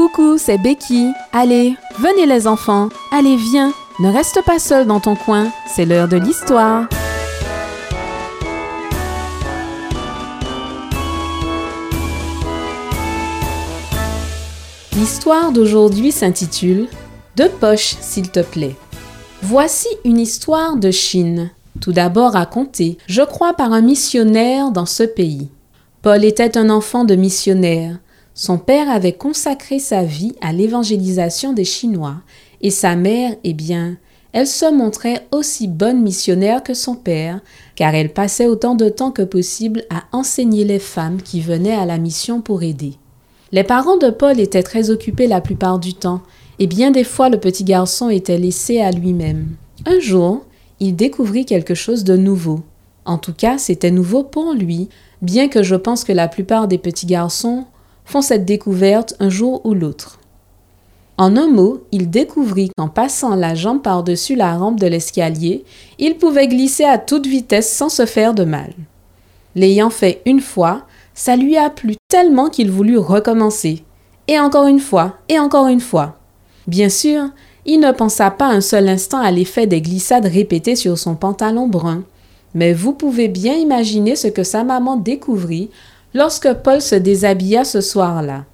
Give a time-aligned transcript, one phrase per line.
[0.00, 1.12] Coucou, c'est Becky.
[1.30, 2.88] Allez, venez les enfants.
[3.12, 3.74] Allez, viens.
[3.98, 5.52] Ne reste pas seul dans ton coin.
[5.68, 6.88] C'est l'heure de l'histoire.
[14.96, 16.88] L'histoire d'aujourd'hui s'intitule
[17.36, 18.76] Deux poches, s'il te plaît.
[19.42, 25.02] Voici une histoire de Chine, tout d'abord racontée, je crois, par un missionnaire dans ce
[25.02, 25.50] pays.
[26.00, 27.98] Paul était un enfant de missionnaire.
[28.40, 32.22] Son père avait consacré sa vie à l'évangélisation des Chinois,
[32.62, 33.98] et sa mère, eh bien,
[34.32, 37.42] elle se montrait aussi bonne missionnaire que son père,
[37.76, 41.84] car elle passait autant de temps que possible à enseigner les femmes qui venaient à
[41.84, 42.94] la mission pour aider.
[43.52, 46.22] Les parents de Paul étaient très occupés la plupart du temps,
[46.58, 49.48] et bien des fois le petit garçon était laissé à lui-même.
[49.84, 50.46] Un jour,
[50.80, 52.60] il découvrit quelque chose de nouveau.
[53.04, 54.88] En tout cas, c'était nouveau pour lui,
[55.20, 57.66] bien que je pense que la plupart des petits garçons
[58.04, 60.18] font cette découverte un jour ou l'autre.
[61.18, 65.64] En un mot, il découvrit qu'en passant la jambe par-dessus la rampe de l'escalier,
[65.98, 68.72] il pouvait glisser à toute vitesse sans se faire de mal.
[69.54, 73.84] L'ayant fait une fois, ça lui a plu tellement qu'il voulut recommencer.
[74.28, 76.16] Et encore une fois, et encore une fois.
[76.66, 77.28] Bien sûr,
[77.66, 81.68] il ne pensa pas un seul instant à l'effet des glissades répétées sur son pantalon
[81.68, 82.04] brun.
[82.54, 85.68] Mais vous pouvez bien imaginer ce que sa maman découvrit
[86.14, 88.44] lorsque Paul se déshabilla ce soir-là.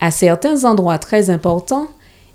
[0.00, 1.88] À certains endroits très importants,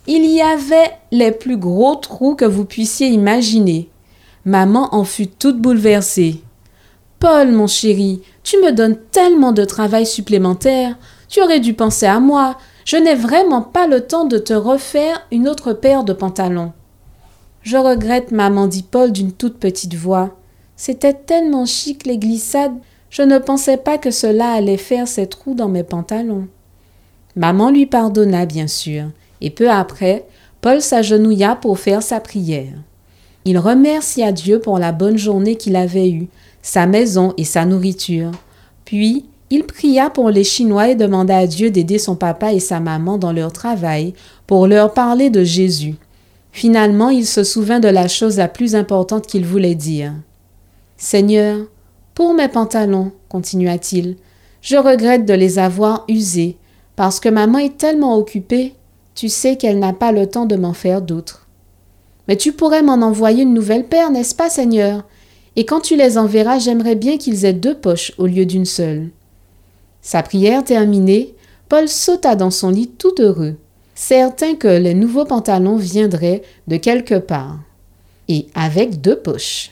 [0.08, 3.90] il y avait les plus gros trous que vous puissiez imaginer.
[4.46, 6.42] Maman en fut toute bouleversée.
[7.20, 10.98] Paul, mon chéri, tu me donnes tellement de travail supplémentaire.
[11.30, 12.58] Tu aurais dû penser à moi.
[12.84, 16.74] Je n'ai vraiment pas le temps de te refaire une autre paire de pantalons.
[17.62, 20.32] Je regrette, maman, dit Paul d'une toute petite voix.
[20.76, 22.76] C'était tellement chic les glissades.
[23.12, 26.48] Je ne pensais pas que cela allait faire ces trous dans mes pantalons.
[27.36, 29.06] Maman lui pardonna, bien sûr,
[29.42, 30.26] et peu après,
[30.62, 32.74] Paul s'agenouilla pour faire sa prière.
[33.44, 36.30] Il remercia Dieu pour la bonne journée qu'il avait eue,
[36.62, 38.32] sa maison et sa nourriture.
[38.86, 42.80] Puis, il pria pour les Chinois et demanda à Dieu d'aider son papa et sa
[42.80, 44.14] maman dans leur travail
[44.48, 45.96] pour leur parler de Jésus.
[46.54, 50.14] Finalement, il se souvint de la chose la plus importante qu'il voulait dire.
[50.96, 51.66] Seigneur,
[52.14, 54.18] pour mes pantalons, continua-t-il,
[54.62, 56.58] je regrette de les avoir usés,
[56.96, 58.76] parce que maman est tellement occupée,
[59.16, 61.48] tu sais qu'elle n'a pas le temps de m'en faire d'autres.
[62.28, 65.04] Mais tu pourrais m'en envoyer une nouvelle paire, n'est-ce pas, Seigneur?
[65.56, 69.10] Et quand tu les enverras, j'aimerais bien qu'ils aient deux poches au lieu d'une seule.
[70.02, 71.36] Sa prière terminée,
[71.68, 73.56] Paul sauta dans son lit tout heureux,
[73.96, 77.60] certain que les nouveaux pantalons viendraient de quelque part,
[78.28, 79.72] et avec deux poches.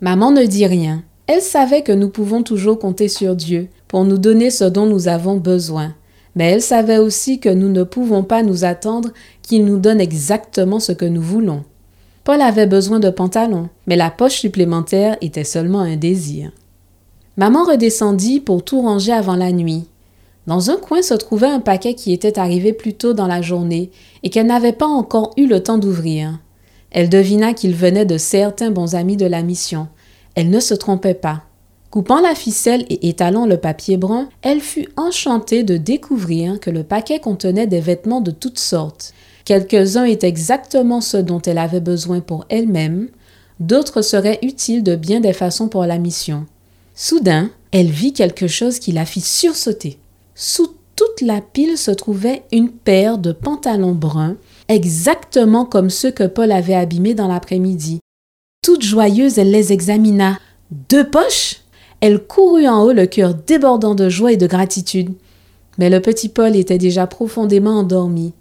[0.00, 1.02] Maman ne dit rien.
[1.32, 5.06] Elle savait que nous pouvons toujours compter sur Dieu pour nous donner ce dont nous
[5.06, 5.94] avons besoin.
[6.34, 10.80] Mais elle savait aussi que nous ne pouvons pas nous attendre qu'il nous donne exactement
[10.80, 11.62] ce que nous voulons.
[12.24, 16.50] Paul avait besoin de pantalons, mais la poche supplémentaire était seulement un désir.
[17.36, 19.84] Maman redescendit pour tout ranger avant la nuit.
[20.48, 23.92] Dans un coin se trouvait un paquet qui était arrivé plus tôt dans la journée
[24.24, 26.40] et qu'elle n'avait pas encore eu le temps d'ouvrir.
[26.90, 29.86] Elle devina qu'il venait de certains bons amis de la mission.
[30.34, 31.42] Elle ne se trompait pas.
[31.90, 36.84] Coupant la ficelle et étalant le papier brun, elle fut enchantée de découvrir que le
[36.84, 39.12] paquet contenait des vêtements de toutes sortes.
[39.44, 43.08] Quelques-uns étaient exactement ceux dont elle avait besoin pour elle-même,
[43.58, 46.46] d'autres seraient utiles de bien des façons pour la mission.
[46.94, 49.98] Soudain, elle vit quelque chose qui la fit sursauter.
[50.36, 54.36] Sous toute la pile se trouvait une paire de pantalons bruns,
[54.68, 58.00] exactement comme ceux que Paul avait abîmés dans l'après-midi.
[58.62, 60.38] Toute joyeuse, elle les examina.
[60.70, 61.62] Deux poches
[62.02, 65.14] Elle courut en haut, le cœur débordant de joie et de gratitude.
[65.78, 68.34] Mais le petit Paul était déjà profondément endormi.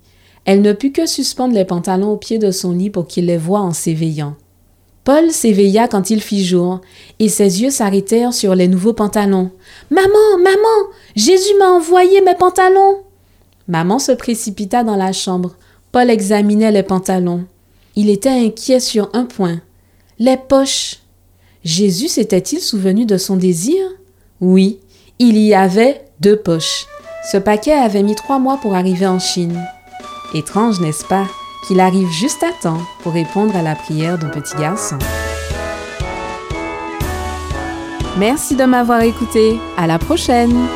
[0.43, 3.37] Elle ne put que suspendre les pantalons au pied de son lit pour qu'il les
[3.37, 4.35] voie en s'éveillant.
[5.05, 6.81] Paul s'éveilla quand il fit jour,
[7.19, 9.51] et ses yeux s'arrêtèrent sur les nouveaux pantalons.
[9.89, 12.97] Maman, maman, Jésus m'a envoyé mes pantalons.
[13.69, 15.55] Maman se précipita dans la chambre.
[15.93, 17.45] Paul examinait les pantalons.
[17.95, 19.61] Il était inquiet sur un point.
[20.21, 20.97] Les poches.
[21.63, 23.81] Jésus s'était-il souvenu de son désir?
[24.41, 24.79] Oui,
[25.17, 26.87] il y avait deux poches.
[27.31, 29.57] Ce paquet avait mis trois mois pour arriver en Chine.
[30.33, 31.25] Étrange, n'est-ce pas,
[31.65, 34.97] qu'il arrive juste à temps pour répondre à la prière d'un petit garçon.
[38.17, 39.57] Merci de m'avoir écouté.
[39.77, 40.67] À la prochaine!